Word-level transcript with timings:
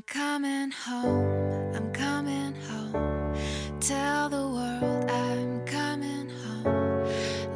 I'm 0.00 0.04
coming 0.06 0.70
home, 0.70 1.74
I'm 1.74 1.92
coming 1.92 2.54
home. 2.54 3.34
Tell 3.80 4.30
the 4.30 4.48
world 4.48 5.10
I'm 5.10 5.62
coming 5.66 6.30
home. 6.30 7.04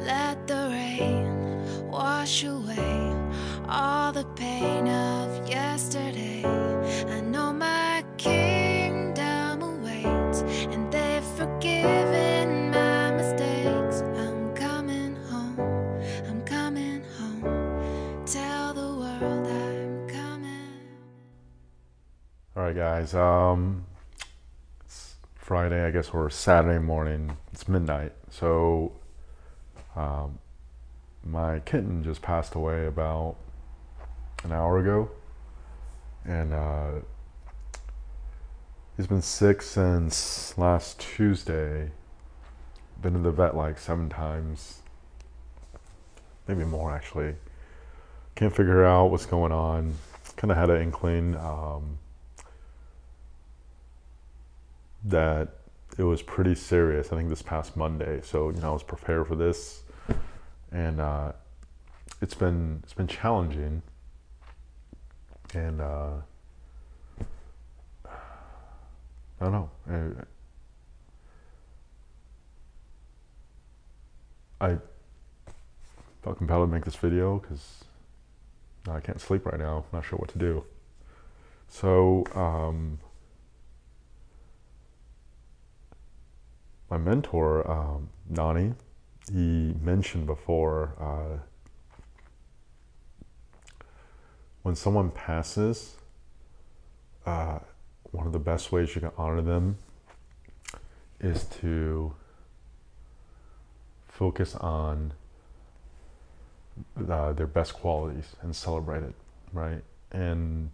Let 0.05 0.45
the 0.45 0.69
rain 0.69 1.89
wash 1.89 2.43
away 2.43 3.15
all 3.67 4.11
the 4.11 4.25
pain 4.35 4.74
guys. 22.75 23.15
Um, 23.15 23.85
it's 24.83 25.15
Friday, 25.35 25.85
I 25.85 25.91
guess, 25.91 26.09
or 26.09 26.29
Saturday 26.29 26.77
morning. 26.77 27.37
It's 27.53 27.69
midnight. 27.69 28.11
So, 28.29 28.91
um, 29.95 30.39
my 31.23 31.59
kitten 31.59 32.03
just 32.03 32.21
passed 32.21 32.53
away 32.53 32.85
about 32.85 33.37
an 34.43 34.51
hour 34.51 34.79
ago, 34.79 35.09
and 36.25 36.53
uh, 36.53 36.91
he's 38.97 39.07
been 39.07 39.21
sick 39.21 39.61
since 39.61 40.57
last 40.57 40.99
Tuesday. 40.99 41.91
Been 43.01 43.13
to 43.13 43.19
the 43.19 43.31
vet 43.31 43.55
like 43.55 43.79
seven 43.79 44.09
times, 44.09 44.81
maybe 46.45 46.65
more 46.65 46.91
actually. 46.91 47.35
Can't 48.35 48.53
figure 48.53 48.83
out 48.83 49.11
what's 49.11 49.25
going 49.25 49.53
on. 49.53 49.93
Kind 50.35 50.51
of 50.51 50.57
had 50.57 50.69
an 50.69 50.81
inkling. 50.81 51.37
Um, 51.37 51.99
that 55.05 55.49
it 55.97 56.03
was 56.03 56.21
pretty 56.21 56.55
serious. 56.55 57.13
I 57.13 57.15
think 57.15 57.29
this 57.29 57.41
past 57.41 57.77
Monday. 57.77 58.19
So 58.23 58.49
you 58.49 58.59
know, 58.59 58.69
I 58.69 58.73
was 58.73 58.83
prepared 58.83 59.27
for 59.27 59.35
this, 59.35 59.83
and 60.71 60.99
uh, 60.99 61.31
it's 62.21 62.33
been 62.33 62.81
it's 62.83 62.93
been 62.93 63.07
challenging. 63.07 63.81
And 65.53 65.79
uh, 65.79 66.13
I 69.39 69.43
don't 69.43 69.51
know. 69.51 69.69
I, 74.59 74.65
I 74.71 74.77
felt 76.23 76.37
compelled 76.37 76.67
to 76.67 76.73
make 76.73 76.83
this 76.83 76.95
video 76.95 77.39
because 77.39 77.85
I 78.89 78.99
can't 78.99 79.21
sleep 79.21 79.45
right 79.45 79.59
now. 79.59 79.85
I'm 79.91 79.97
Not 79.99 80.05
sure 80.05 80.17
what 80.17 80.29
to 80.29 80.39
do. 80.39 80.65
So. 81.69 82.25
Um, 82.33 82.99
my 86.89 86.97
mentor, 86.97 87.69
um, 87.69 88.09
Nani, 88.29 88.73
he 89.31 89.75
mentioned 89.81 90.27
before 90.27 90.93
uh, 90.99 91.39
when 94.61 94.75
someone 94.75 95.11
passes, 95.11 95.95
uh, 97.25 97.59
one 98.11 98.27
of 98.27 98.33
the 98.33 98.39
best 98.39 98.71
ways 98.71 98.95
you 98.95 99.01
can 99.01 99.11
honor 99.17 99.41
them 99.41 99.77
is 101.19 101.45
to 101.45 102.13
focus 104.07 104.55
on 104.55 105.13
uh, 107.09 107.33
their 107.33 107.47
best 107.47 107.73
qualities 107.73 108.35
and 108.41 108.55
celebrate 108.55 109.03
it, 109.03 109.15
right? 109.53 109.81
And 110.11 110.71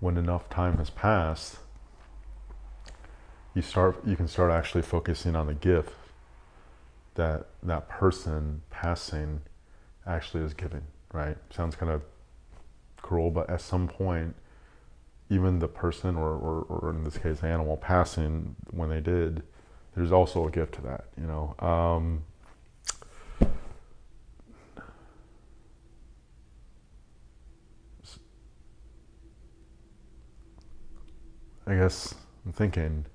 when 0.00 0.16
enough 0.16 0.48
time 0.48 0.78
has 0.78 0.90
passed, 0.90 1.58
you 3.54 3.62
start 3.62 3.96
you 4.06 4.16
can 4.16 4.28
start 4.28 4.50
actually 4.50 4.82
focusing 4.82 5.36
on 5.36 5.46
the 5.46 5.54
gift 5.54 5.92
that 7.14 7.46
that 7.62 7.88
person 7.88 8.62
passing 8.70 9.40
actually 10.06 10.42
is 10.42 10.54
giving 10.54 10.82
right? 11.12 11.36
Sounds 11.50 11.76
kind 11.76 11.92
of 11.92 12.02
cruel 12.96 13.30
but 13.30 13.50
at 13.50 13.60
some 13.60 13.88
point 13.88 14.34
even 15.28 15.58
the 15.58 15.68
person 15.68 16.16
or, 16.16 16.30
or, 16.30 16.62
or 16.68 16.90
in 16.90 17.04
this 17.04 17.18
case 17.18 17.42
animal 17.42 17.76
passing 17.76 18.54
when 18.70 18.88
they 18.88 19.00
did 19.00 19.42
there's 19.94 20.12
also 20.12 20.46
a 20.46 20.50
gift 20.50 20.74
to 20.74 20.82
that 20.82 21.04
you 21.20 21.26
know? 21.26 21.54
Um, 21.58 22.24
I 31.64 31.76
guess 31.76 32.14
I'm 32.44 32.52
thinking 32.52 33.06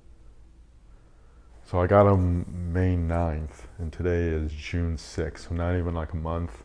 so 1.70 1.82
I 1.82 1.88
got 1.88 2.08
him 2.08 2.72
May 2.72 2.96
9th, 2.96 3.66
and 3.78 3.92
today 3.92 4.30
is 4.30 4.54
June 4.54 4.96
6th, 4.96 5.50
so 5.50 5.56
not 5.56 5.78
even 5.78 5.94
like 5.94 6.14
a 6.14 6.16
month. 6.16 6.64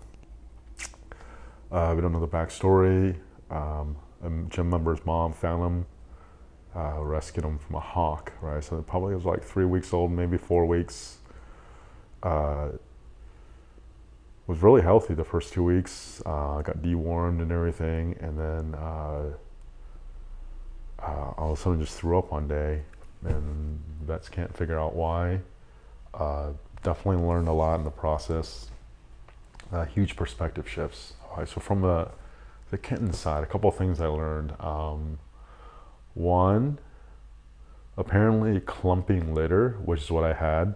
Uh, 1.72 1.92
we 1.96 2.00
don't 2.00 2.12
know 2.12 2.20
the 2.20 2.28
backstory. 2.28 3.16
Um, 3.50 3.96
a 4.22 4.30
gym 4.48 4.70
member's 4.70 5.04
mom 5.04 5.32
found 5.32 5.64
him, 5.64 5.86
uh, 6.76 7.02
rescued 7.02 7.44
him 7.44 7.58
from 7.58 7.74
a 7.74 7.80
hawk, 7.80 8.32
right? 8.40 8.62
So 8.62 8.78
it 8.78 8.86
probably 8.86 9.16
was 9.16 9.24
like 9.24 9.42
three 9.42 9.64
weeks 9.64 9.92
old, 9.92 10.12
maybe 10.12 10.38
four 10.38 10.66
weeks. 10.66 11.18
Uh, 12.22 12.68
was 14.46 14.62
really 14.62 14.82
healthy 14.82 15.14
the 15.14 15.24
first 15.24 15.52
two 15.52 15.64
weeks. 15.64 16.22
Uh, 16.24 16.62
got 16.62 16.80
dewormed 16.80 17.42
and 17.42 17.50
everything, 17.50 18.16
and 18.20 18.38
then 18.38 18.76
uh, 18.76 19.24
uh, 21.00 21.32
all 21.36 21.52
of 21.54 21.58
a 21.58 21.60
sudden 21.60 21.80
just 21.80 21.98
threw 21.98 22.16
up 22.16 22.30
one 22.30 22.46
day 22.46 22.82
and 23.24 23.80
vets 24.02 24.28
can't 24.28 24.56
figure 24.56 24.78
out 24.78 24.94
why. 24.94 25.40
Uh, 26.14 26.50
definitely 26.82 27.24
learned 27.24 27.48
a 27.48 27.52
lot 27.52 27.76
in 27.76 27.84
the 27.84 27.90
process. 27.90 28.68
Uh, 29.72 29.84
huge 29.84 30.16
perspective 30.16 30.68
shifts. 30.68 31.14
Right, 31.36 31.48
so 31.48 31.60
from 31.60 31.80
the 31.80 32.08
the 32.70 32.78
kitten 32.78 33.12
side, 33.12 33.42
a 33.42 33.46
couple 33.46 33.68
of 33.68 33.76
things 33.76 34.00
I 34.00 34.06
learned. 34.06 34.54
Um, 34.58 35.18
one, 36.14 36.78
apparently 37.96 38.60
clumping 38.60 39.34
litter, 39.34 39.76
which 39.84 40.02
is 40.02 40.10
what 40.10 40.24
I 40.24 40.32
had, 40.32 40.74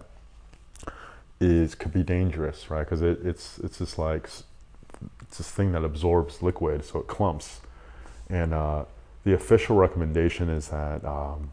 is 1.39 1.75
could 1.75 1.93
be 1.93 2.03
dangerous, 2.03 2.69
right? 2.69 2.83
Because 2.83 3.01
it, 3.01 3.19
it's 3.23 3.59
it's 3.59 3.79
just 3.79 3.97
like 3.97 4.29
it's 5.21 5.37
this 5.37 5.51
thing 5.51 5.71
that 5.73 5.83
absorbs 5.83 6.41
liquid, 6.41 6.85
so 6.85 6.99
it 6.99 7.07
clumps. 7.07 7.61
And 8.29 8.53
uh, 8.53 8.85
the 9.23 9.33
official 9.33 9.75
recommendation 9.75 10.49
is 10.49 10.69
that 10.69 11.03
um, 11.05 11.51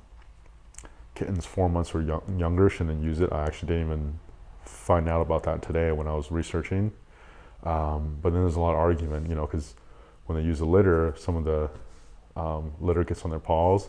kittens 1.14 1.47
four 1.47 1.69
months 1.69 1.94
or 1.94 2.02
young, 2.02 2.22
younger 2.38 2.69
shouldn't 2.69 3.02
use 3.02 3.20
it. 3.20 3.32
I 3.32 3.44
actually 3.44 3.69
didn't 3.69 3.86
even 3.86 4.19
find 4.64 5.08
out 5.08 5.20
about 5.20 5.42
that 5.44 5.62
today 5.62 5.92
when 5.92 6.06
I 6.06 6.14
was 6.14 6.30
researching. 6.30 6.92
Um, 7.62 8.19
but 8.20 8.32
then 8.32 8.42
there's 8.42 8.56
a 8.56 8.60
lot 8.60 8.72
of 8.72 8.78
argument, 8.78 9.28
you 9.28 9.34
know, 9.34 9.47
because 9.47 9.75
when 10.26 10.38
they 10.38 10.44
use 10.44 10.60
a 10.60 10.66
litter, 10.66 11.14
some 11.16 11.36
of 11.36 11.44
the 11.44 11.70
um, 12.36 12.72
litter 12.80 13.04
gets 13.04 13.25
on 13.25 13.30
their 13.30 13.41
paws, 13.41 13.88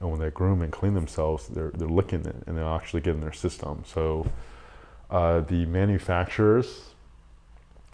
and 0.00 0.10
when 0.10 0.20
they 0.20 0.30
groom 0.30 0.62
and 0.62 0.72
clean 0.72 0.94
themselves, 0.94 1.48
they're 1.48 1.70
they're 1.70 1.88
licking 1.88 2.26
it, 2.26 2.36
and 2.46 2.58
they'll 2.58 2.68
actually 2.68 3.00
get 3.00 3.14
in 3.14 3.20
their 3.20 3.32
system. 3.32 3.84
So 3.86 4.26
uh, 5.10 5.40
the 5.40 5.64
manufacturers 5.66 6.90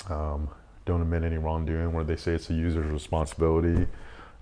um, 0.08 0.48
don't 0.86 1.02
admit 1.02 1.22
any 1.22 1.38
wrongdoing, 1.38 1.92
where 1.92 2.04
they 2.04 2.16
say 2.16 2.32
it's 2.32 2.46
the 2.46 2.54
user's 2.54 2.90
responsibility, 2.90 3.86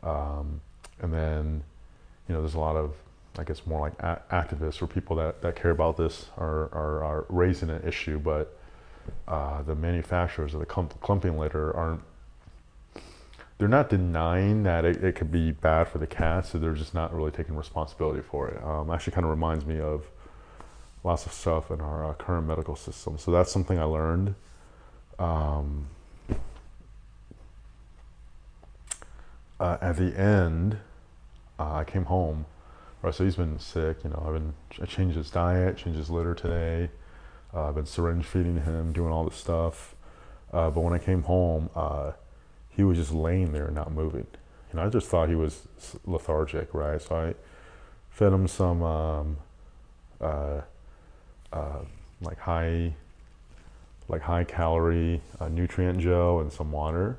um, 0.02 0.60
and 1.00 1.12
then 1.12 1.64
you 2.28 2.34
know 2.34 2.40
there's 2.40 2.54
a 2.54 2.60
lot 2.60 2.76
of 2.76 2.94
I 3.38 3.44
guess 3.44 3.64
more 3.66 3.80
like 3.80 3.94
a- 4.00 4.20
activists 4.32 4.82
or 4.82 4.88
people 4.88 5.16
that, 5.16 5.40
that 5.42 5.54
care 5.54 5.70
about 5.70 5.96
this 5.96 6.26
are, 6.36 6.64
are, 6.72 7.04
are 7.04 7.26
raising 7.28 7.70
an 7.70 7.86
issue, 7.86 8.18
but 8.18 8.58
uh, 9.28 9.62
the 9.62 9.76
manufacturers 9.76 10.54
of 10.54 10.60
the 10.60 10.66
clump- 10.66 11.00
clumping 11.00 11.38
litter 11.38 11.74
aren't. 11.74 12.02
They're 13.58 13.68
not 13.68 13.88
denying 13.90 14.64
that 14.64 14.84
it, 14.84 15.02
it 15.02 15.14
could 15.14 15.32
be 15.32 15.52
bad 15.52 15.88
for 15.88 15.98
the 15.98 16.06
cats, 16.06 16.50
so 16.50 16.58
they're 16.58 16.74
just 16.74 16.94
not 16.94 17.14
really 17.14 17.30
taking 17.30 17.56
responsibility 17.56 18.20
for 18.20 18.48
it. 18.48 18.62
Um, 18.62 18.90
actually, 18.90 19.14
kind 19.14 19.24
of 19.24 19.30
reminds 19.30 19.64
me 19.64 19.80
of 19.80 20.04
lots 21.02 21.26
of 21.26 21.32
stuff 21.32 21.70
in 21.70 21.80
our 21.80 22.10
uh, 22.10 22.14
current 22.14 22.46
medical 22.46 22.76
system. 22.76 23.18
So 23.18 23.30
that's 23.30 23.50
something 23.50 23.78
I 23.78 23.84
learned. 23.84 24.34
Um, 25.18 25.88
uh, 29.58 29.78
at 29.80 29.96
the 29.96 30.16
end, 30.18 30.78
uh, 31.58 31.74
I 31.74 31.84
came 31.84 32.04
home 32.04 32.46
Right, 33.00 33.14
so 33.14 33.24
he's 33.24 33.36
been 33.36 33.58
sick. 33.60 33.98
You 34.04 34.10
know, 34.10 34.24
I've 34.26 34.34
been 34.34 34.54
I 34.82 34.86
changed 34.86 35.16
his 35.16 35.30
diet, 35.30 35.76
changed 35.76 35.98
his 35.98 36.10
litter 36.10 36.34
today. 36.34 36.90
Uh, 37.54 37.68
I've 37.68 37.74
been 37.76 37.86
syringe 37.86 38.26
feeding 38.26 38.62
him, 38.62 38.92
doing 38.92 39.12
all 39.12 39.24
this 39.24 39.36
stuff. 39.36 39.94
Uh, 40.52 40.70
but 40.70 40.80
when 40.80 40.92
I 40.92 40.98
came 40.98 41.22
home, 41.22 41.70
uh, 41.76 42.12
he 42.70 42.82
was 42.82 42.98
just 42.98 43.12
laying 43.12 43.52
there, 43.52 43.70
not 43.70 43.92
moving. 43.92 44.26
Know, 44.72 44.84
I 44.84 44.88
just 44.90 45.08
thought 45.08 45.28
he 45.28 45.34
was 45.34 45.66
lethargic, 46.04 46.74
right? 46.74 47.00
So 47.00 47.16
I 47.16 47.34
fed 48.10 48.32
him 48.32 48.46
some 48.48 48.82
um, 48.82 49.36
uh, 50.20 50.60
uh, 51.52 51.78
like 52.20 52.38
high, 52.38 52.94
like 54.08 54.22
high 54.22 54.44
calorie 54.44 55.22
uh, 55.40 55.48
nutrient 55.48 56.00
gel 56.00 56.40
and 56.40 56.52
some 56.52 56.72
water. 56.72 57.18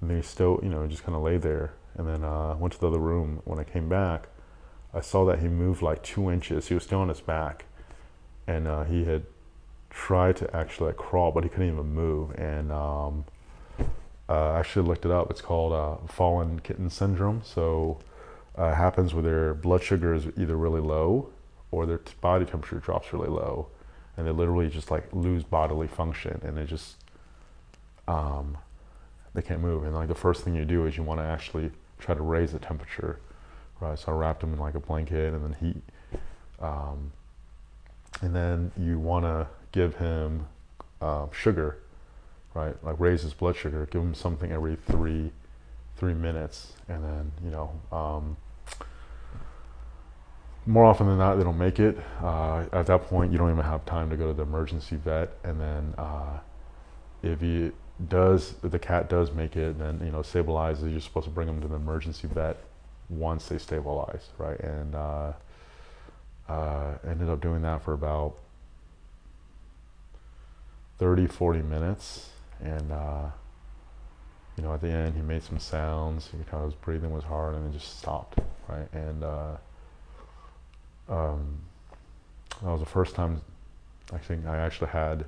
And 0.00 0.10
he 0.10 0.22
still, 0.22 0.58
you 0.62 0.68
know, 0.68 0.86
just 0.86 1.04
kind 1.04 1.14
of 1.14 1.22
lay 1.22 1.36
there. 1.36 1.72
and 1.96 2.08
then 2.08 2.24
uh, 2.24 2.54
went 2.56 2.72
to 2.74 2.80
the 2.80 2.88
other 2.88 2.98
room. 2.98 3.40
When 3.44 3.58
I 3.58 3.64
came 3.64 3.88
back, 3.88 4.28
I 4.94 5.00
saw 5.00 5.24
that 5.26 5.40
he 5.40 5.48
moved 5.48 5.82
like 5.82 6.02
two 6.02 6.30
inches. 6.30 6.68
He 6.68 6.74
was 6.74 6.84
still 6.84 7.00
on 7.00 7.08
his 7.08 7.20
back, 7.20 7.66
and 8.46 8.66
uh, 8.66 8.84
he 8.84 9.04
had 9.04 9.24
tried 9.90 10.36
to 10.36 10.56
actually 10.56 10.88
like 10.88 10.96
crawl, 10.96 11.32
but 11.32 11.44
he 11.44 11.50
couldn't 11.50 11.72
even 11.72 11.92
move. 11.92 12.32
And 12.38 12.72
um, 12.72 13.24
uh, 14.28 14.52
I 14.52 14.58
actually 14.60 14.86
looked 14.86 15.04
it 15.04 15.10
up. 15.10 15.30
It's 15.30 15.40
called 15.40 15.72
uh, 15.72 16.06
fallen 16.06 16.60
kitten 16.60 16.90
syndrome. 16.90 17.42
So 17.44 17.98
uh, 18.58 18.66
it 18.66 18.74
happens 18.74 19.14
where 19.14 19.22
their 19.22 19.54
blood 19.54 19.82
sugar 19.82 20.14
is 20.14 20.26
either 20.36 20.56
really 20.56 20.80
low 20.80 21.30
or 21.70 21.86
their 21.86 22.00
body 22.20 22.44
temperature 22.44 22.78
drops 22.78 23.12
really 23.12 23.28
low, 23.28 23.68
and 24.16 24.26
they 24.26 24.30
literally 24.30 24.68
just 24.68 24.90
like 24.90 25.08
lose 25.12 25.44
bodily 25.44 25.86
function, 25.86 26.40
and 26.44 26.56
they 26.56 26.64
just 26.64 26.96
um, 28.08 28.56
they 29.34 29.42
can't 29.42 29.60
move. 29.60 29.84
And 29.84 29.94
like 29.94 30.08
the 30.08 30.14
first 30.14 30.42
thing 30.42 30.54
you 30.54 30.64
do 30.64 30.86
is 30.86 30.96
you 30.96 31.02
want 31.02 31.20
to 31.20 31.24
actually 31.24 31.70
try 31.98 32.14
to 32.14 32.22
raise 32.22 32.52
the 32.52 32.58
temperature, 32.58 33.20
right? 33.80 33.98
So 33.98 34.12
I 34.12 34.14
wrapped 34.14 34.42
him 34.42 34.52
in 34.52 34.58
like 34.58 34.74
a 34.74 34.80
blanket 34.80 35.34
and 35.34 35.44
then 35.44 35.56
heat, 35.60 36.20
um, 36.60 37.12
and 38.22 38.34
then 38.34 38.72
you 38.78 38.98
want 38.98 39.24
to 39.24 39.46
give 39.72 39.96
him 39.96 40.46
uh, 41.00 41.26
sugar 41.32 41.78
right? 42.56 42.74
Like 42.82 42.98
raise 42.98 43.22
his 43.22 43.34
blood 43.34 43.54
sugar, 43.54 43.86
give 43.90 44.00
him 44.00 44.14
something 44.14 44.50
every 44.50 44.76
three 44.76 45.30
three 45.96 46.14
minutes, 46.14 46.72
and 46.88 47.04
then 47.04 47.32
you 47.44 47.50
know. 47.50 47.70
Um, 47.92 48.36
more 50.68 50.84
often 50.84 51.06
than 51.06 51.18
not, 51.18 51.36
they 51.36 51.44
don't 51.44 51.58
make 51.58 51.78
it. 51.78 51.96
Uh, 52.20 52.64
at 52.72 52.86
that 52.86 53.02
point, 53.02 53.30
you 53.30 53.38
don't 53.38 53.52
even 53.52 53.64
have 53.64 53.86
time 53.86 54.10
to 54.10 54.16
go 54.16 54.26
to 54.26 54.32
the 54.32 54.42
emergency 54.42 54.96
vet. 54.96 55.38
And 55.44 55.60
then, 55.60 55.94
uh, 55.96 56.40
if 57.22 57.40
he 57.40 57.70
does, 58.08 58.54
if 58.64 58.72
the 58.72 58.78
cat 58.78 59.08
does 59.08 59.30
make 59.30 59.54
it, 59.54 59.78
then 59.78 60.00
you 60.04 60.10
know 60.10 60.20
stabilizes. 60.20 60.90
You're 60.90 61.00
supposed 61.00 61.26
to 61.26 61.30
bring 61.30 61.46
them 61.46 61.60
to 61.60 61.68
the 61.68 61.76
emergency 61.76 62.26
vet 62.26 62.56
once 63.08 63.46
they 63.48 63.58
stabilize, 63.58 64.28
right? 64.38 64.58
And 64.60 64.94
uh, 64.94 65.32
uh 66.48 66.94
ended 67.08 67.28
up 67.28 67.40
doing 67.40 67.62
that 67.62 67.82
for 67.82 67.92
about 67.92 68.36
30, 70.98 71.26
40 71.26 71.62
minutes 71.62 72.30
and 72.62 72.92
uh, 72.92 73.26
you 74.56 74.62
know, 74.64 74.72
at 74.72 74.80
the 74.80 74.88
end, 74.88 75.14
he 75.14 75.22
made 75.22 75.42
some 75.42 75.58
sounds. 75.58 76.28
Kind 76.28 76.44
of 76.50 76.64
his 76.64 76.74
breathing 76.74 77.10
was 77.12 77.24
hard, 77.24 77.54
and 77.54 77.68
it 77.68 77.76
just 77.78 77.98
stopped, 77.98 78.38
right? 78.68 78.88
And 78.92 79.22
uh, 79.22 79.56
um, 81.08 81.58
that 82.62 82.70
was 82.70 82.80
the 82.80 82.86
first 82.86 83.14
time 83.14 83.42
I 84.12 84.18
think 84.18 84.46
I 84.46 84.56
actually 84.56 84.88
had 84.88 85.26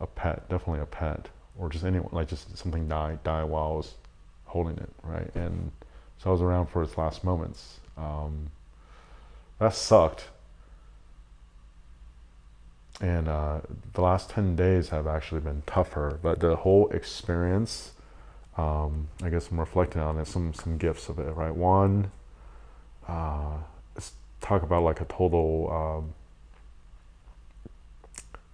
a 0.00 0.06
pet, 0.06 0.48
definitely 0.48 0.80
a 0.80 0.86
pet, 0.86 1.28
or 1.56 1.68
just 1.68 1.84
anyone, 1.84 2.08
like 2.10 2.28
just 2.28 2.56
something 2.58 2.88
die 2.88 3.18
die 3.22 3.44
while 3.44 3.72
I 3.72 3.76
was 3.76 3.94
holding 4.46 4.76
it, 4.78 4.90
right? 5.04 5.30
And 5.36 5.70
so 6.18 6.30
I 6.30 6.32
was 6.32 6.42
around 6.42 6.66
for 6.66 6.82
its 6.82 6.96
last 6.96 7.24
moments. 7.24 7.80
Um, 7.96 8.50
that 9.58 9.74
sucked. 9.74 10.28
And 13.00 13.28
uh, 13.28 13.60
the 13.92 14.00
last 14.00 14.30
10 14.30 14.56
days 14.56 14.88
have 14.88 15.06
actually 15.06 15.42
been 15.42 15.62
tougher 15.66 16.18
but 16.22 16.40
the 16.40 16.56
whole 16.56 16.88
experience 16.88 17.92
um, 18.56 19.08
i 19.22 19.28
guess 19.28 19.50
i'm 19.50 19.60
reflecting 19.60 20.00
on 20.00 20.18
it 20.18 20.26
some 20.26 20.54
some 20.54 20.78
gifts 20.78 21.10
of 21.10 21.18
it 21.18 21.30
right? 21.36 21.54
One 21.54 22.10
uh, 23.06 23.58
let's 23.94 24.12
talk 24.40 24.62
about 24.62 24.82
like 24.82 25.02
a 25.02 25.04
total 25.04 25.70
um, 25.70 26.14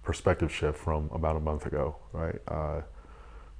perspective 0.03 0.51
shift 0.53 0.77
from 0.77 1.09
about 1.13 1.37
a 1.37 1.39
month 1.39 1.65
ago 1.65 1.95
right? 2.11 2.41
Uh, 2.45 2.81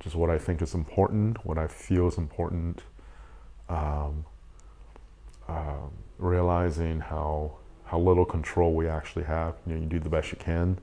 just 0.02 0.16
what 0.16 0.30
i 0.30 0.38
think 0.38 0.62
is 0.62 0.74
important 0.74 1.46
what 1.46 1.58
i 1.58 1.66
feel 1.66 2.10
is 2.10 2.18
important 2.18 2.82
um, 3.70 4.26
um 5.48 5.92
realizing 6.18 7.00
how 7.00 7.52
how 7.86 8.00
little 8.00 8.26
control 8.26 8.74
we 8.74 8.88
actually 8.88 9.26
have. 9.26 9.56
You 9.66 9.76
know, 9.76 9.82
you 9.82 9.88
do 9.88 10.00
the 10.00 10.10
best 10.10 10.32
you 10.32 10.38
can, 10.38 10.78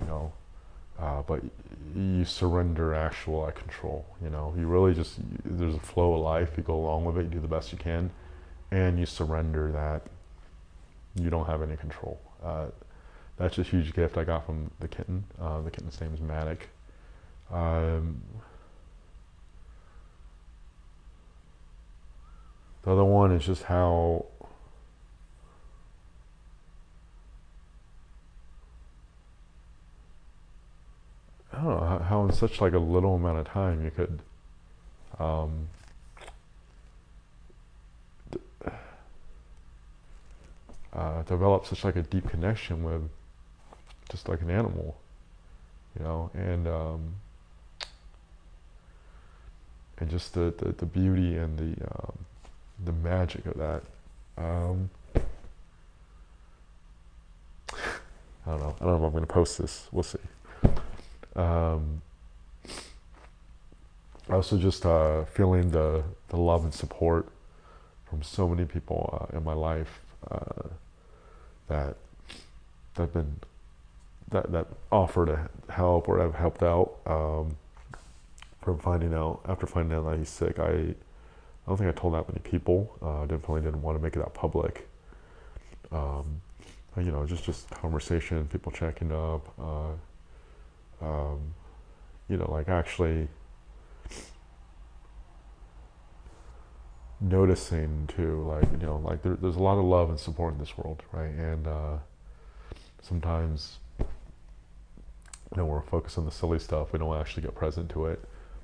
you 0.00 0.06
know, 0.06 0.32
uh, 0.98 1.22
but 1.22 1.42
you 1.94 2.24
surrender 2.24 2.94
actual 2.94 3.40
like, 3.40 3.56
control. 3.56 4.06
You 4.22 4.30
know, 4.30 4.54
you 4.56 4.66
really 4.66 4.94
just 4.94 5.18
there's 5.44 5.74
a 5.74 5.80
flow 5.80 6.14
of 6.14 6.20
life. 6.20 6.50
You 6.56 6.62
go 6.62 6.76
along 6.76 7.04
with 7.04 7.18
it. 7.18 7.24
You 7.24 7.28
do 7.28 7.40
the 7.40 7.48
best 7.48 7.72
you 7.72 7.78
can, 7.78 8.10
and 8.70 8.98
you 8.98 9.06
surrender 9.06 9.72
that 9.72 10.02
you 11.14 11.28
don't 11.28 11.46
have 11.46 11.62
any 11.62 11.76
control. 11.76 12.18
Uh, 12.42 12.66
that's 13.36 13.58
a 13.58 13.62
huge 13.62 13.94
gift 13.94 14.16
I 14.16 14.24
got 14.24 14.46
from 14.46 14.70
the 14.80 14.88
kitten. 14.88 15.24
Uh, 15.40 15.60
the 15.62 15.70
kitten's 15.70 16.00
name 16.00 16.14
is 16.14 16.20
Matic. 16.20 16.60
Um, 17.50 18.22
the 22.82 22.90
other 22.90 23.04
one 23.04 23.32
is 23.32 23.44
just 23.44 23.64
how 23.64 24.26
I 31.52 31.56
don't 31.56 31.80
know 31.80 31.98
how, 32.08 32.24
in 32.24 32.32
such 32.32 32.60
like 32.60 32.72
a 32.72 32.78
little 32.78 33.14
amount 33.14 33.38
of 33.38 33.46
time 33.46 33.84
you 33.84 33.90
could 33.90 34.20
um, 35.18 35.68
d- 38.30 38.40
uh, 40.94 41.22
develop 41.22 41.66
such 41.66 41.84
like 41.84 41.96
a 41.96 42.02
deep 42.02 42.28
connection 42.28 42.82
with 42.82 43.02
just 44.10 44.28
like 44.28 44.40
an 44.40 44.50
animal, 44.50 44.96
you 45.98 46.04
know, 46.04 46.30
and 46.34 46.66
um, 46.66 47.14
and 49.98 50.10
just 50.10 50.34
the, 50.34 50.52
the, 50.58 50.72
the, 50.72 50.86
beauty 50.86 51.36
and 51.36 51.58
the 51.58 51.84
um, 51.84 52.18
the 52.84 52.92
magic 52.92 53.46
of 53.46 53.56
that. 53.58 53.82
Um, 54.36 54.90
I 58.46 58.50
don't 58.50 58.60
know. 58.60 58.76
I 58.80 58.84
don't 58.84 58.88
know 58.88 58.96
if 58.96 59.02
I'm 59.04 59.10
going 59.10 59.22
to 59.24 59.32
post 59.32 59.58
this. 59.58 59.88
We'll 59.92 60.02
see. 60.02 60.18
Um, 61.36 62.02
also, 64.30 64.56
just 64.58 64.84
uh, 64.86 65.24
feeling 65.26 65.70
the, 65.70 66.02
the 66.28 66.36
love 66.36 66.64
and 66.64 66.74
support 66.74 67.28
from 68.08 68.22
so 68.22 68.48
many 68.48 68.64
people 68.64 69.28
uh, 69.30 69.36
in 69.36 69.44
my 69.44 69.54
life 69.54 70.00
uh, 70.30 70.68
that 71.68 71.96
that 72.94 73.12
been 73.14 73.36
that 74.30 74.52
that 74.52 74.66
offer 74.90 75.24
to 75.24 75.48
help 75.72 76.08
or 76.08 76.18
have 76.18 76.34
helped 76.34 76.62
out. 76.62 76.96
Um, 77.06 77.56
from 78.60 78.78
finding 78.78 79.12
out 79.12 79.40
after 79.48 79.66
finding 79.66 79.98
out 79.98 80.08
that 80.08 80.18
he's 80.18 80.28
sick, 80.28 80.58
I 80.58 80.94
I 81.66 81.70
don't 81.70 81.76
think 81.76 81.88
I 81.88 81.92
told 81.92 82.14
that 82.14 82.28
many 82.28 82.40
people. 82.40 82.96
Uh, 83.00 83.22
definitely 83.22 83.60
didn't 83.62 83.82
want 83.82 83.96
to 83.98 84.02
make 84.02 84.16
it 84.16 84.18
that 84.18 84.34
public. 84.34 84.88
Um, 85.90 86.40
you 86.96 87.10
know, 87.12 87.24
just 87.26 87.44
just 87.44 87.70
conversation, 87.70 88.46
people 88.48 88.72
checking 88.72 89.12
up. 89.12 89.48
Uh, 89.58 91.04
um, 91.04 91.54
you 92.28 92.36
know, 92.36 92.50
like 92.50 92.68
actually 92.68 93.28
noticing 97.22 98.08
too, 98.08 98.42
like, 98.48 98.70
you 98.72 98.86
know, 98.86 98.96
like 98.96 99.22
there, 99.22 99.36
there's 99.36 99.56
a 99.56 99.62
lot 99.62 99.78
of 99.78 99.84
love 99.84 100.10
and 100.10 100.18
support 100.18 100.54
in 100.54 100.58
this 100.58 100.76
world, 100.76 101.02
right? 101.12 101.30
And 101.30 101.66
uh, 101.66 101.96
sometimes, 103.00 103.78
you 103.98 104.06
know, 105.56 105.64
we're 105.64 105.82
focused 105.82 106.18
on 106.18 106.24
the 106.24 106.30
silly 106.30 106.58
stuff, 106.58 106.92
we 106.92 106.98
don't 106.98 107.16
actually 107.16 107.42
get 107.42 107.54
present 107.54 107.90
to 107.90 108.06
it. 108.06 108.20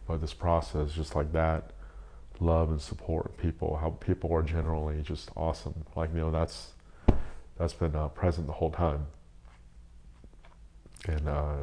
But 0.06 0.20
this 0.20 0.34
process, 0.34 0.92
just 0.92 1.14
like 1.14 1.32
that, 1.32 1.72
love 2.40 2.70
and 2.70 2.80
support 2.80 3.36
people, 3.36 3.76
how 3.76 3.90
people 3.90 4.32
are 4.32 4.42
generally 4.42 5.02
just 5.02 5.30
awesome. 5.36 5.84
Like, 5.96 6.10
you 6.14 6.20
know, 6.20 6.30
that's 6.30 6.72
that's 7.56 7.72
been 7.74 7.94
uh, 7.96 8.08
present 8.08 8.46
the 8.46 8.52
whole 8.52 8.70
time. 8.70 9.06
And 11.06 11.28
uh, 11.28 11.56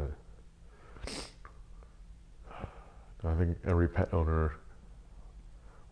I 3.23 3.33
think 3.35 3.57
every 3.65 3.87
pet 3.87 4.13
owner 4.13 4.53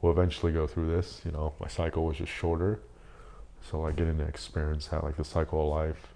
will 0.01 0.11
eventually 0.11 0.51
go 0.51 0.67
through 0.67 0.89
this. 0.95 1.21
You 1.25 1.31
know, 1.31 1.53
my 1.59 1.67
cycle 1.67 2.05
was 2.05 2.17
just 2.17 2.31
shorter, 2.31 2.81
so 3.69 3.79
like 3.81 3.95
getting 3.95 4.17
to 4.17 4.23
experience 4.23 4.87
that, 4.87 5.03
like 5.03 5.17
the 5.17 5.23
cycle 5.23 5.61
of 5.61 5.69
life, 5.69 6.07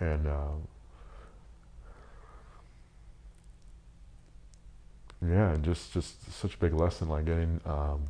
and 0.00 0.26
um, 0.26 0.68
yeah, 5.30 5.56
just 5.62 5.92
just 5.92 6.32
such 6.32 6.54
a 6.54 6.58
big 6.58 6.74
lesson, 6.74 7.08
like 7.08 7.24
getting 7.24 7.60
um, 7.64 8.08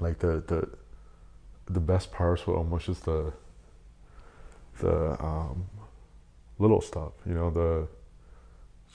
like 0.00 0.18
the 0.18 0.42
the 0.46 0.68
the 1.68 1.80
best 1.80 2.12
parts 2.12 2.46
were 2.46 2.56
almost 2.56 2.86
just 2.86 3.04
the 3.04 3.32
the 4.80 5.22
um, 5.24 5.66
little 6.58 6.80
stuff, 6.80 7.12
you 7.26 7.34
know, 7.34 7.50
the 7.50 7.88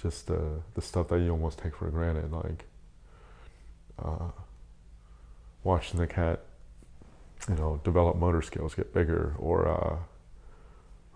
just 0.02 0.28
the 0.28 0.62
the 0.74 0.82
stuff 0.82 1.08
that 1.10 1.20
you 1.20 1.30
almost 1.32 1.60
take 1.60 1.76
for 1.76 1.90
granted, 1.90 2.32
like 2.32 2.66
uh, 4.04 4.30
watching 5.64 6.00
the 6.00 6.08
cat, 6.08 6.42
you 7.50 7.56
know, 7.56 7.80
develop 7.84 8.16
motor 8.16 8.42
skills, 8.42 8.74
get 8.76 8.94
bigger, 8.94 9.36
or 9.38 9.68
uh, 9.68 9.98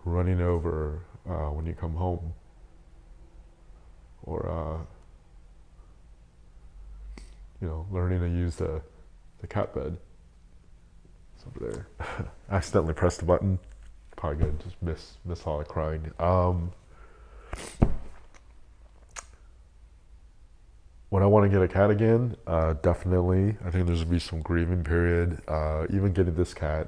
running 0.03 0.41
over 0.41 1.01
uh, 1.27 1.50
when 1.50 1.65
you 1.65 1.74
come 1.74 1.95
home, 1.95 2.33
or 4.24 4.47
uh, 4.50 4.85
you 7.62 7.67
know, 7.67 7.85
learning 7.91 8.19
to 8.19 8.27
use 8.27 8.55
the 8.55 8.81
the 9.39 9.47
cat 9.47 9.74
bed. 9.74 9.97
It's 11.35 11.45
over 11.47 11.71
there. 11.71 11.88
Accidentally 12.50 12.93
pressed 12.93 13.19
the 13.19 13.25
button. 13.25 13.59
Probably 14.15 14.43
good. 14.45 14.59
Just 14.59 14.81
miss 14.81 15.17
miss 15.25 15.43
all 15.43 15.59
the 15.59 15.65
crying. 15.65 16.12
Um, 16.19 16.71
would 21.09 21.21
I 21.21 21.25
want 21.25 21.45
to 21.45 21.50
get 21.50 21.62
a 21.62 21.67
cat 21.67 21.89
again? 21.89 22.35
Uh, 22.47 22.74
definitely. 22.74 23.57
I 23.65 23.71
think 23.71 23.88
there's 23.88 24.03
gonna 24.03 24.12
be 24.12 24.19
some 24.19 24.41
grieving 24.41 24.83
period. 24.83 25.41
Uh, 25.47 25.85
even 25.89 26.13
getting 26.13 26.35
this 26.35 26.53
cat, 26.53 26.88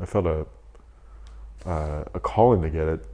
I 0.00 0.06
felt 0.06 0.26
a 0.26 0.46
uh, 1.66 2.04
a 2.14 2.20
calling 2.20 2.62
to 2.62 2.70
get 2.70 2.88
it 2.88 3.04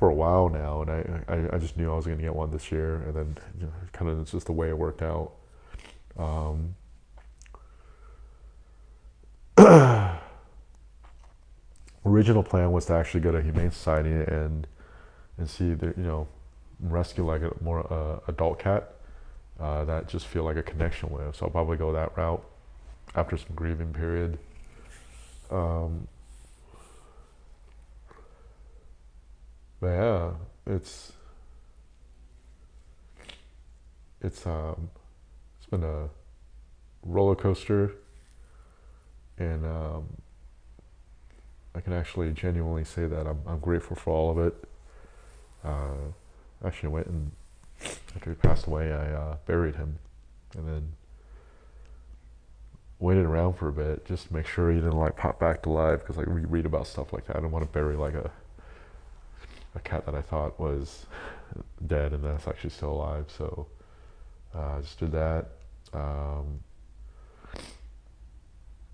for 0.00 0.08
a 0.08 0.14
while 0.14 0.48
now, 0.48 0.80
and 0.80 0.90
I, 0.90 1.04
I, 1.28 1.56
I 1.56 1.58
just 1.58 1.76
knew 1.76 1.92
I 1.92 1.94
was 1.94 2.06
going 2.06 2.16
to 2.16 2.22
get 2.22 2.34
one 2.34 2.50
this 2.50 2.72
year, 2.72 3.02
and 3.02 3.14
then 3.14 3.36
you 3.58 3.66
know, 3.66 3.72
kind 3.92 4.10
of 4.10 4.18
it's 4.18 4.30
just 4.30 4.46
the 4.46 4.52
way 4.52 4.70
it 4.70 4.78
worked 4.78 5.02
out. 5.02 5.32
Um, 6.16 6.74
original 12.06 12.42
plan 12.42 12.72
was 12.72 12.86
to 12.86 12.94
actually 12.94 13.20
go 13.20 13.30
to 13.30 13.42
Humane 13.42 13.72
Society 13.72 14.08
and 14.08 14.66
and 15.36 15.50
see 15.50 15.74
the 15.74 15.88
you 15.88 16.02
know 16.02 16.26
rescue 16.80 17.26
like 17.26 17.42
a 17.42 17.52
more 17.62 17.86
uh, 17.92 18.20
adult 18.26 18.58
cat 18.58 18.94
uh, 19.60 19.84
that 19.84 20.08
just 20.08 20.26
feel 20.26 20.44
like 20.44 20.56
a 20.56 20.62
connection 20.62 21.10
with. 21.10 21.36
So 21.36 21.44
I'll 21.44 21.52
probably 21.52 21.76
go 21.76 21.92
that 21.92 22.16
route 22.16 22.42
after 23.14 23.36
some 23.36 23.54
grieving 23.54 23.92
period. 23.92 24.38
Um, 25.50 26.08
yeah, 29.88 30.30
it's 30.66 31.12
it's 34.20 34.46
um 34.46 34.90
it's 35.58 35.66
been 35.66 35.84
a 35.84 36.08
roller 37.02 37.34
coaster, 37.34 37.92
and 39.38 39.64
um, 39.64 40.04
I 41.74 41.80
can 41.80 41.92
actually 41.92 42.32
genuinely 42.32 42.84
say 42.84 43.06
that 43.06 43.26
I'm 43.26 43.40
I'm 43.46 43.58
grateful 43.58 43.96
for 43.96 44.10
all 44.12 44.30
of 44.30 44.38
it. 44.38 44.64
Uh, 45.64 46.12
actually, 46.64 46.90
went 46.90 47.06
and 47.06 47.32
after 48.14 48.30
he 48.30 48.36
passed 48.36 48.66
away, 48.66 48.92
I 48.92 49.12
uh, 49.12 49.36
buried 49.46 49.76
him, 49.76 49.98
and 50.56 50.66
then 50.66 50.92
waited 52.98 53.24
around 53.24 53.54
for 53.54 53.68
a 53.68 53.72
bit 53.72 54.04
just 54.04 54.28
to 54.28 54.34
make 54.34 54.46
sure 54.46 54.70
he 54.70 54.76
didn't 54.76 54.98
like 54.98 55.16
pop 55.16 55.40
back 55.40 55.62
to 55.62 55.70
life 55.70 56.00
because 56.00 56.18
like 56.18 56.26
we 56.26 56.44
read 56.44 56.66
about 56.66 56.86
stuff 56.86 57.12
like 57.12 57.26
that. 57.26 57.36
I 57.36 57.40
don't 57.40 57.50
want 57.50 57.64
to 57.64 57.72
bury 57.72 57.96
like 57.96 58.14
a 58.14 58.30
a 59.74 59.80
cat 59.80 60.06
that 60.06 60.14
I 60.14 60.22
thought 60.22 60.58
was 60.58 61.06
dead 61.86 62.12
and 62.12 62.24
that's 62.24 62.46
actually 62.46 62.70
still 62.70 62.92
alive. 62.92 63.26
So 63.36 63.66
uh, 64.54 64.76
I 64.76 64.80
just 64.80 64.98
did 64.98 65.12
that. 65.12 65.46
Um, 65.92 66.60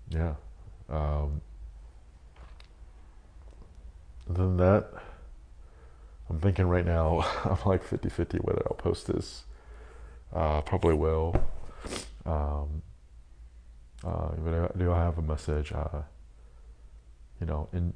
yeah. 0.09 0.35
Um, 0.89 1.41
other 4.29 4.43
than 4.43 4.57
that, 4.57 4.89
I'm 6.29 6.39
thinking 6.39 6.67
right 6.67 6.85
now, 6.85 7.19
I'm 7.45 7.57
like 7.65 7.83
50 7.83 8.09
50 8.09 8.37
whether 8.39 8.63
I'll 8.67 8.75
post 8.75 9.07
this. 9.07 9.43
Uh, 10.33 10.61
probably 10.61 10.93
will. 10.93 11.41
Um, 12.25 12.81
uh, 14.05 14.29
do 14.77 14.91
I 14.91 14.99
have 14.99 15.17
a 15.17 15.21
message? 15.21 15.71
Uh, 15.71 16.01
you 17.39 17.47
know, 17.47 17.69
in 17.71 17.93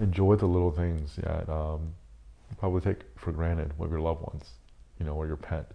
enjoy 0.00 0.36
the 0.36 0.46
little 0.46 0.70
things 0.70 1.16
that 1.16 1.48
um, 1.48 1.94
probably 2.58 2.80
take 2.80 3.02
for 3.16 3.32
granted 3.32 3.78
with 3.78 3.90
your 3.90 4.00
loved 4.00 4.22
ones, 4.22 4.44
you 4.98 5.06
know, 5.06 5.14
or 5.14 5.26
your 5.26 5.36
pet. 5.36 5.70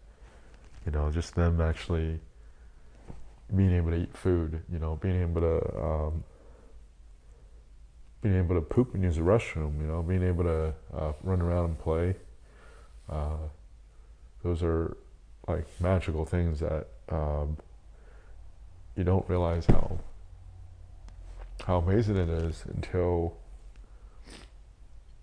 You 0.85 0.91
know, 0.91 1.11
just 1.11 1.35
them 1.35 1.59
actually 1.59 2.19
being 3.55 3.73
able 3.73 3.91
to 3.91 3.97
eat 3.97 4.15
food, 4.15 4.61
you 4.71 4.79
know, 4.79 4.95
being 4.95 5.21
able 5.21 5.41
to 5.41 5.77
um, 5.81 6.23
being 8.21 8.37
able 8.37 8.55
to 8.55 8.61
poop 8.61 8.93
and 8.93 9.03
use 9.03 9.15
the 9.15 9.21
restroom, 9.21 9.79
you 9.79 9.87
know, 9.87 10.01
being 10.01 10.23
able 10.23 10.43
to 10.43 10.73
uh, 10.95 11.13
run 11.23 11.41
around 11.41 11.65
and 11.65 11.79
play. 11.79 12.15
Uh, 13.09 13.37
those 14.43 14.63
are 14.63 14.97
like 15.47 15.65
magical 15.79 16.25
things 16.25 16.59
that 16.59 16.87
um, 17.09 17.57
you 18.95 19.03
don't 19.03 19.27
realize 19.29 19.65
how 19.65 19.99
how 21.65 21.77
amazing 21.77 22.17
it 22.17 22.29
is 22.29 22.63
until 22.67 23.35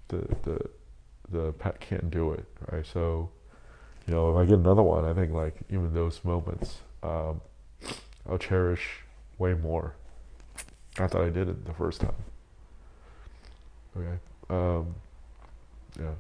the 0.09 0.27
the 0.43 0.71
the 1.31 1.53
pet 1.53 1.81
can't 1.81 2.11
do 2.11 2.33
it, 2.33 2.45
right? 2.71 2.87
So, 2.87 3.31
you 4.07 4.15
know, 4.15 4.31
if 4.31 4.37
I 4.37 4.45
get 4.49 4.59
another 4.59 4.83
one, 4.83 5.05
I 5.05 5.15
think 5.15 5.33
like 5.33 5.57
even 5.71 5.93
those 5.95 6.21
moments, 6.25 6.79
um, 7.03 7.41
I'll 8.29 8.39
cherish 8.39 9.01
way 9.39 9.55
more. 9.55 9.95
Not 10.99 11.11
that 11.11 11.23
I 11.23 11.31
did 11.31 11.49
it 11.49 11.65
the 11.65 11.75
first 11.75 12.01
time. 12.01 12.15
Okay. 13.97 14.19
Um, 14.51 14.95
yeah. 15.99 16.11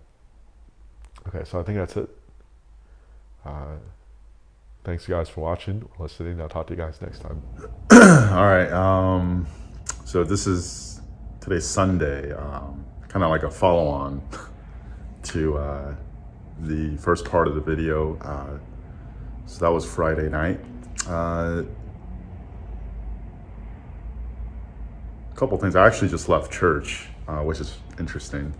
Okay, 1.28 1.44
so 1.44 1.60
I 1.60 1.62
think 1.62 1.78
that's 1.78 1.96
it. 1.96 2.08
Uh, 3.44 3.76
thanks, 4.84 5.06
guys, 5.06 5.28
for 5.28 5.40
watching 5.40 5.82
or 5.82 6.04
listening. 6.04 6.40
I'll 6.40 6.48
talk 6.48 6.66
to 6.68 6.74
you 6.74 6.78
guys 6.78 7.00
next 7.00 7.20
time. 7.20 7.42
All 7.92 8.46
right. 8.46 8.70
Um, 8.72 9.46
so 10.04 10.24
this 10.24 10.46
is 10.46 11.00
today's 11.40 11.66
Sunday. 11.66 12.32
Um, 12.32 12.83
kind 13.14 13.22
of 13.22 13.30
like 13.30 13.44
a 13.44 13.50
follow 13.50 13.86
on 13.86 14.20
to 15.22 15.56
uh, 15.56 15.94
the 16.62 16.96
first 16.96 17.24
part 17.24 17.46
of 17.46 17.54
the 17.54 17.60
video. 17.60 18.18
Uh, 18.18 18.58
so 19.46 19.60
that 19.60 19.70
was 19.70 19.86
Friday 19.86 20.28
night. 20.28 20.58
Uh, 21.06 21.62
a 25.30 25.36
couple 25.36 25.56
things. 25.58 25.76
I 25.76 25.86
actually 25.86 26.08
just 26.08 26.28
left 26.28 26.52
church, 26.52 27.06
uh, 27.28 27.38
which 27.42 27.60
is 27.60 27.78
interesting. 28.00 28.52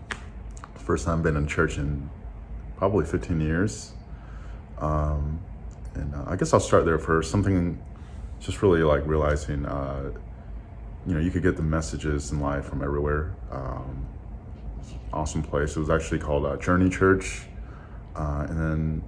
First 0.75 1.03
time 1.03 1.17
I've 1.17 1.23
been 1.23 1.35
in 1.35 1.47
church 1.47 1.77
in 1.77 2.09
probably 2.77 3.05
15 3.05 3.41
years. 3.41 3.91
Um, 4.77 5.41
and 5.95 6.15
uh, 6.15 6.23
I 6.27 6.37
guess 6.37 6.53
I'll 6.53 6.61
start 6.61 6.85
there 6.85 6.97
first. 6.97 7.29
Something 7.29 7.77
just 8.39 8.61
really 8.61 8.83
like 8.83 9.05
realizing, 9.05 9.65
uh, 9.65 10.13
you 11.05 11.13
know, 11.13 11.19
you 11.19 11.29
could 11.29 11.43
get 11.43 11.57
the 11.57 11.63
messages 11.63 12.31
in 12.31 12.39
life 12.39 12.63
from 12.63 12.81
everywhere. 12.81 13.35
Um, 13.51 14.07
awesome 15.13 15.43
place. 15.43 15.75
It 15.75 15.79
was 15.79 15.89
actually 15.89 16.19
called 16.19 16.45
uh, 16.45 16.57
Journey 16.57 16.89
Church, 16.89 17.43
uh, 18.15 18.45
and 18.49 18.59
then 18.59 19.03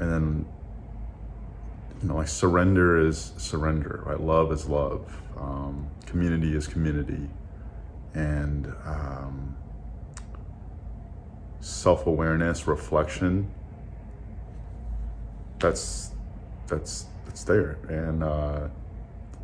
and 0.00 0.12
then 0.12 0.46
you 2.02 2.08
know 2.08 2.16
like 2.16 2.28
surrender 2.28 2.98
is 3.06 3.32
surrender, 3.36 4.02
right? 4.06 4.20
Love 4.20 4.52
is 4.52 4.66
love. 4.68 5.20
Um, 5.36 5.88
community 6.06 6.54
is 6.54 6.66
community, 6.66 7.28
and 8.14 8.66
um, 8.84 9.56
self 11.60 12.06
awareness, 12.06 12.66
reflection. 12.66 13.50
That's 15.58 16.10
that's 16.66 17.06
that's 17.24 17.44
there, 17.44 17.78
and. 17.88 18.22
Uh, 18.24 18.68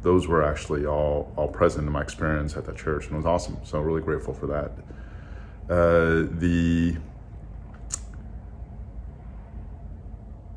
those 0.02 0.28
were 0.28 0.44
actually 0.44 0.86
all 0.86 1.32
all 1.34 1.48
present 1.48 1.84
in 1.84 1.92
my 1.92 2.00
experience 2.00 2.56
at 2.56 2.64
that 2.64 2.76
church 2.76 3.06
and 3.06 3.14
it 3.14 3.16
was 3.16 3.26
awesome 3.26 3.58
so 3.64 3.80
really 3.80 4.00
grateful 4.00 4.32
for 4.32 4.46
that 4.46 4.70
uh, 5.68 6.26
the 6.38 6.96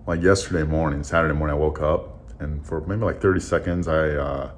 like 0.05 0.21
yesterday 0.21 0.63
morning, 0.63 1.03
Saturday 1.03 1.33
morning, 1.33 1.55
I 1.55 1.59
woke 1.59 1.81
up 1.81 2.19
and 2.39 2.65
for 2.65 2.81
maybe 2.81 3.01
like 3.01 3.21
30 3.21 3.39
seconds, 3.39 3.87
I 3.87 4.09
uh, 4.09 4.51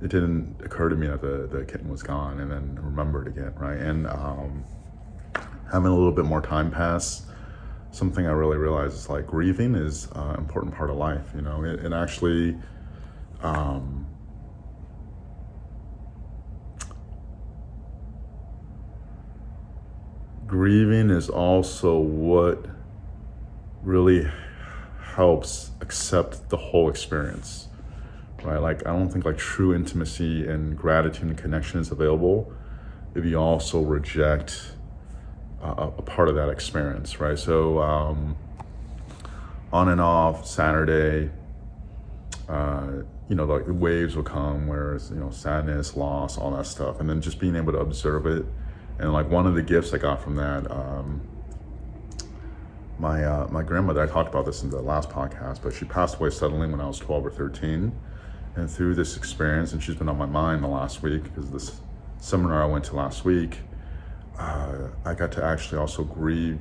it 0.00 0.08
didn't 0.08 0.60
occur 0.64 0.88
to 0.88 0.96
me 0.96 1.08
that 1.08 1.20
the, 1.20 1.48
the 1.50 1.64
kitten 1.64 1.88
was 1.88 2.02
gone 2.02 2.40
and 2.40 2.50
then 2.50 2.78
remembered 2.80 3.26
again, 3.26 3.52
right? 3.56 3.78
And 3.78 4.06
um, 4.06 4.64
having 5.70 5.90
a 5.90 5.94
little 5.94 6.12
bit 6.12 6.24
more 6.24 6.40
time 6.40 6.70
pass, 6.70 7.26
something 7.90 8.26
I 8.26 8.30
really 8.30 8.58
realized 8.58 8.94
is 8.94 9.08
like 9.08 9.26
grieving 9.26 9.74
is 9.74 10.08
an 10.12 10.36
important 10.36 10.74
part 10.74 10.90
of 10.90 10.96
life, 10.96 11.32
you 11.34 11.42
know, 11.42 11.64
it, 11.64 11.84
it 11.84 11.92
actually, 11.92 12.56
um, 13.42 13.97
grieving 20.58 21.08
is 21.08 21.30
also 21.30 21.96
what 22.00 22.66
really 23.84 24.28
helps 25.14 25.70
accept 25.80 26.48
the 26.48 26.56
whole 26.56 26.90
experience 26.90 27.68
right? 28.42 28.58
Like 28.58 28.84
i 28.84 28.90
don't 28.90 29.08
think 29.08 29.24
like 29.24 29.38
true 29.38 29.72
intimacy 29.72 30.48
and 30.48 30.76
gratitude 30.76 31.28
and 31.28 31.38
connection 31.38 31.78
is 31.78 31.92
available 31.92 32.52
if 33.14 33.24
you 33.24 33.36
also 33.36 33.82
reject 33.82 34.72
a, 35.62 35.90
part 36.02 36.28
of 36.28 36.34
that 36.34 36.48
experience 36.48 37.20
right? 37.20 37.38
So 37.38 37.78
um, 37.80 38.36
on 39.72 39.88
and 39.90 40.00
off 40.00 40.44
saturday 40.44 41.30
uh, 42.48 43.02
you 43.28 43.36
know 43.36 43.44
like 43.44 43.66
the 43.66 43.74
waves 43.74 44.16
will 44.16 44.24
come 44.24 44.66
where 44.66 44.96
it's 44.96 45.08
you 45.10 45.20
know 45.20 45.30
sadness 45.30 45.96
loss 45.96 46.36
all 46.36 46.50
that 46.50 46.66
stuff. 46.66 46.98
And 46.98 47.08
then 47.08 47.20
just 47.20 47.38
being 47.38 47.54
able 47.54 47.70
to 47.74 47.78
observe 47.78 48.26
it 48.26 48.44
and 48.98 49.12
like 49.12 49.30
one 49.30 49.46
of 49.46 49.54
the 49.54 49.62
gifts 49.62 49.92
I 49.92 49.98
got 49.98 50.20
from 50.20 50.36
that, 50.36 50.70
um, 50.70 51.20
my 52.98 53.24
uh, 53.24 53.48
my 53.50 53.62
grandmother. 53.62 54.02
I 54.02 54.06
talked 54.06 54.28
about 54.28 54.44
this 54.44 54.62
in 54.62 54.70
the 54.70 54.82
last 54.82 55.08
podcast, 55.10 55.62
but 55.62 55.72
she 55.72 55.84
passed 55.84 56.16
away 56.16 56.30
suddenly 56.30 56.68
when 56.68 56.80
I 56.80 56.86
was 56.86 56.98
12 56.98 57.26
or 57.26 57.30
13. 57.30 57.92
And 58.56 58.68
through 58.68 58.96
this 58.96 59.16
experience, 59.16 59.72
and 59.72 59.80
she's 59.80 59.94
been 59.94 60.08
on 60.08 60.18
my 60.18 60.26
mind 60.26 60.64
the 60.64 60.68
last 60.68 61.00
week 61.00 61.22
because 61.22 61.52
this 61.52 61.80
seminar 62.18 62.60
I 62.60 62.66
went 62.66 62.84
to 62.86 62.96
last 62.96 63.24
week, 63.24 63.60
uh, 64.36 64.88
I 65.04 65.14
got 65.14 65.30
to 65.32 65.44
actually 65.44 65.78
also 65.78 66.02
grieve 66.02 66.58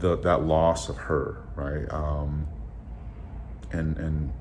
the 0.00 0.16
that 0.16 0.42
loss 0.42 0.88
of 0.88 0.96
her, 0.96 1.44
right? 1.54 1.88
Um, 1.92 2.48
and 3.70 3.96
and 3.98 4.32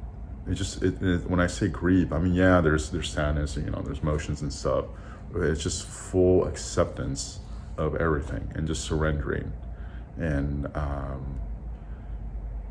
it 0.50 0.56
just 0.56 0.82
it, 0.82 1.02
it, 1.04 1.30
when 1.30 1.40
I 1.40 1.48
say 1.48 1.68
grieve, 1.68 2.12
I 2.12 2.20
mean 2.20 2.34
yeah, 2.34 2.62
there's 2.62 2.90
there's 2.90 3.10
sadness, 3.10 3.58
you 3.58 3.70
know, 3.70 3.82
there's 3.82 4.00
emotions 4.00 4.42
and 4.42 4.52
stuff. 4.52 4.86
It's 5.36 5.62
just 5.62 5.86
full 5.86 6.46
acceptance 6.46 7.40
of 7.78 7.96
everything 7.96 8.52
and 8.56 8.68
just 8.68 8.84
surrendering, 8.84 9.52
and 10.18 10.68
um, 10.76 11.40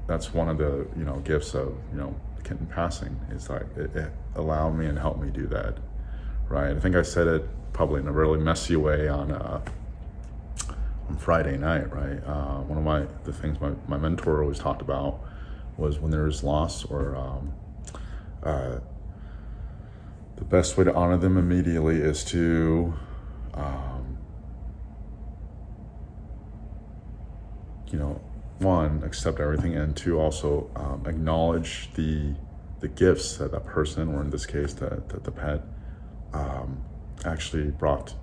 that's 0.07 0.35
one 0.35 0.49
of 0.49 0.59
the 0.59 0.87
you 0.97 1.05
know 1.05 1.21
gifts 1.21 1.55
of 1.55 1.75
you 1.93 1.99
know 1.99 2.15
Kenton 2.45 2.67
passing 2.67 3.19
is 3.31 3.49
like 3.49 3.67
it, 3.77 3.95
it 3.95 4.13
allowed 4.35 4.73
me 4.73 4.87
and 4.87 4.99
helped 4.99 5.21
me 5.21 5.31
do 5.31 5.47
that, 5.49 5.79
right? 6.49 6.75
I 6.75 6.81
think 6.81 6.97
I 6.97 7.03
said 7.03 7.27
it 7.27 7.49
probably 7.73 8.01
in 8.01 8.09
a 8.09 8.13
really 8.13 8.39
messy 8.39 8.77
way 8.77 9.09
on. 9.09 9.33
Uh, 9.33 9.61
on 11.09 11.17
Friday 11.17 11.57
night, 11.57 11.93
right? 11.93 12.21
Uh, 12.27 12.61
one 12.63 12.79
of 12.79 12.85
my 12.85 13.07
the 13.25 13.33
things 13.33 13.61
my, 13.61 13.71
my 13.87 13.97
mentor 13.97 14.43
always 14.43 14.59
talked 14.59 14.83
about 14.83 15.21
was 15.77 15.99
when 15.99 16.11
there 16.11 16.27
is 16.27 16.43
loss 16.43 16.85
or 16.85 17.15
um, 17.17 17.53
uh, 18.43 18.79
the 20.37 20.45
best 20.45 20.77
way 20.77 20.85
to 20.85 20.95
honor 20.95 21.17
them 21.17 21.37
immediately 21.37 21.97
is 21.97 22.25
to 22.25 22.95
um, 23.55 24.19
you 27.91 27.99
know 27.99 28.21
one 28.59 29.03
accept 29.05 29.41
everything 29.41 29.75
and 29.77 29.97
two 29.97 30.19
also 30.19 30.71
um, 30.77 31.05
acknowledge 31.07 31.91
the 31.95 32.35
the 32.81 32.89
gifts 32.89 33.37
that 33.39 33.53
that 33.53 33.65
person 33.65 34.15
or 34.15 34.21
in 34.21 34.31
this 34.31 34.47
case 34.47 34.75
that, 34.75 35.09
the, 35.09 35.21
the 35.21 35.31
pet 35.31 35.63
um, 36.33 36.83
actually 37.25 37.71
brought 37.71 38.15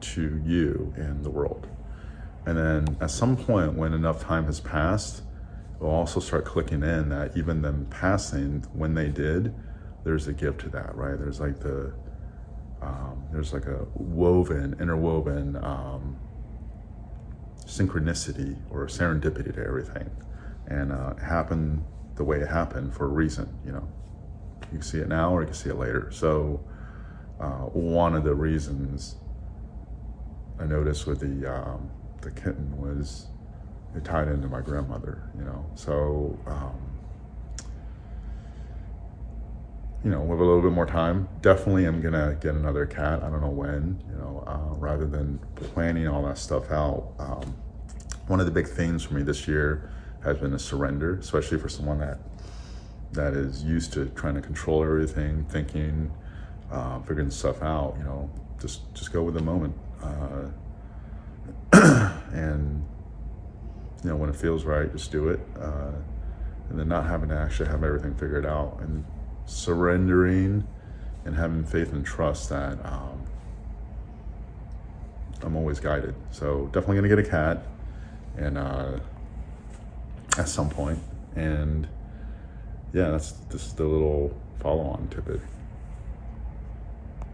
to 0.00 0.40
you 0.44 0.92
in 0.96 1.22
the 1.22 1.30
world. 1.30 1.68
And 2.46 2.56
then 2.56 2.96
at 3.00 3.10
some 3.10 3.36
point, 3.36 3.74
when 3.74 3.92
enough 3.92 4.20
time 4.20 4.44
has 4.46 4.60
passed, 4.60 5.22
it'll 5.76 5.90
also 5.90 6.20
start 6.20 6.44
clicking 6.44 6.82
in 6.82 7.10
that 7.10 7.36
even 7.36 7.62
them 7.62 7.86
passing, 7.90 8.64
when 8.72 8.94
they 8.94 9.08
did, 9.08 9.54
there's 10.08 10.26
a 10.26 10.32
gift 10.32 10.62
to 10.62 10.70
that, 10.70 10.96
right? 10.96 11.18
There's 11.18 11.38
like 11.38 11.60
the, 11.60 11.92
um, 12.80 13.24
there's 13.30 13.52
like 13.52 13.66
a 13.66 13.86
woven, 13.94 14.74
interwoven 14.80 15.56
um, 15.56 16.16
synchronicity 17.66 18.56
or 18.70 18.86
serendipity 18.86 19.54
to 19.54 19.62
everything. 19.62 20.10
And 20.68 20.92
uh, 20.92 21.12
it 21.18 21.22
happened 21.22 21.84
the 22.14 22.24
way 22.24 22.40
it 22.40 22.48
happened 22.48 22.94
for 22.94 23.04
a 23.04 23.08
reason, 23.08 23.54
you 23.66 23.72
know. 23.72 23.86
You 24.62 24.78
can 24.78 24.82
see 24.82 24.96
it 24.98 25.08
now 25.08 25.34
or 25.34 25.42
you 25.42 25.48
can 25.48 25.54
see 25.54 25.68
it 25.68 25.76
later. 25.76 26.10
So, 26.10 26.64
uh, 27.38 27.66
one 27.66 28.14
of 28.14 28.24
the 28.24 28.34
reasons 28.34 29.16
I 30.58 30.64
noticed 30.64 31.06
with 31.06 31.20
the 31.20 31.52
um, 31.52 31.90
the 32.22 32.30
kitten 32.30 32.74
was 32.78 33.26
it 33.94 34.06
tied 34.06 34.28
into 34.28 34.48
my 34.48 34.62
grandmother, 34.62 35.30
you 35.36 35.44
know. 35.44 35.66
So, 35.74 36.38
um, 36.46 36.87
you 40.04 40.10
know, 40.10 40.20
with 40.20 40.38
a 40.40 40.44
little 40.44 40.62
bit 40.62 40.72
more 40.72 40.86
time, 40.86 41.28
definitely 41.40 41.84
I'm 41.84 42.00
gonna 42.00 42.36
get 42.40 42.54
another 42.54 42.86
cat. 42.86 43.22
I 43.22 43.30
don't 43.30 43.40
know 43.40 43.48
when, 43.48 44.02
you 44.08 44.16
know, 44.16 44.44
uh, 44.46 44.74
rather 44.76 45.06
than 45.06 45.40
planning 45.56 46.06
all 46.06 46.22
that 46.24 46.38
stuff 46.38 46.70
out. 46.70 47.12
Um, 47.18 47.56
one 48.28 48.40
of 48.40 48.46
the 48.46 48.52
big 48.52 48.68
things 48.68 49.02
for 49.02 49.14
me 49.14 49.22
this 49.22 49.48
year 49.48 49.90
has 50.22 50.36
been 50.38 50.54
a 50.54 50.58
surrender, 50.58 51.18
especially 51.18 51.58
for 51.58 51.68
someone 51.68 51.98
that 51.98 52.18
that 53.12 53.32
is 53.32 53.64
used 53.64 53.92
to 53.94 54.06
trying 54.10 54.34
to 54.34 54.40
control 54.42 54.84
everything, 54.84 55.44
thinking, 55.46 56.12
uh, 56.70 57.00
figuring 57.00 57.30
stuff 57.30 57.62
out. 57.62 57.94
You 57.98 58.04
know, 58.04 58.30
just 58.60 58.94
just 58.94 59.12
go 59.12 59.22
with 59.24 59.34
the 59.34 59.42
moment. 59.42 59.74
Uh, 60.02 60.50
and 62.32 62.84
you 64.04 64.10
know 64.10 64.16
when 64.16 64.30
it 64.30 64.36
feels 64.36 64.64
right 64.64 64.92
just 64.92 65.10
do 65.10 65.28
it 65.28 65.40
uh, 65.60 65.92
and 66.70 66.78
then 66.78 66.88
not 66.88 67.06
having 67.06 67.28
to 67.28 67.36
actually 67.36 67.68
have 67.68 67.82
everything 67.82 68.14
figured 68.14 68.46
out 68.46 68.78
and 68.80 69.04
surrendering 69.48 70.66
and 71.24 71.34
having 71.36 71.64
faith 71.64 71.92
and 71.92 72.04
trust 72.04 72.50
that 72.50 72.78
um, 72.84 73.22
i'm 75.42 75.56
always 75.56 75.80
guided. 75.80 76.14
So 76.30 76.66
definitely 76.66 76.96
gonna 76.96 77.08
get 77.08 77.18
a 77.18 77.28
cat 77.28 77.62
and 78.36 78.58
uh, 78.58 78.98
at 80.36 80.48
some 80.48 80.70
point. 80.70 80.98
And 81.34 81.88
yeah 82.92 83.10
that's 83.10 83.32
just 83.50 83.76
the 83.76 83.84
little 83.84 84.34
follow-on 84.60 85.08
tidbit 85.08 85.40